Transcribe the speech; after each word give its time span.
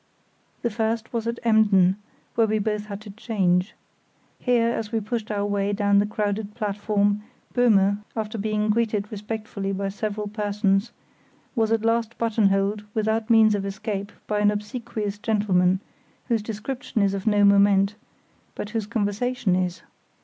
The 0.63 0.71
first 0.71 1.13
was 1.13 1.27
at 1.27 1.37
Emden, 1.43 1.95
where 2.33 2.47
we 2.47 2.57
both 2.57 2.87
had 2.87 3.01
to 3.01 3.11
change. 3.11 3.75
Here, 4.39 4.71
as 4.71 4.91
we 4.91 4.99
pushed 4.99 5.29
our 5.29 5.45
way 5.45 5.73
down 5.73 5.99
the 5.99 6.07
crowded 6.07 6.55
platform, 6.55 7.21
Böhme, 7.53 7.99
after 8.15 8.39
being 8.39 8.71
greeted 8.71 9.11
respectfully 9.11 9.71
by 9.71 9.89
several 9.89 10.27
persons, 10.27 10.91
was 11.55 11.71
at 11.71 11.85
last 11.85 12.17
buttonholed 12.17 12.83
without 12.95 13.29
means 13.29 13.53
of 13.53 13.63
escape 13.63 14.11
by 14.25 14.39
an 14.39 14.49
obsequious 14.49 15.19
gentleman, 15.19 15.81
whose 16.29 16.41
description 16.41 17.03
is 17.03 17.13
of 17.13 17.27
no 17.27 17.45
moment, 17.45 17.93
but 18.55 18.71
whose 18.71 18.87
conversation 18.87 19.55
is. 19.55 19.83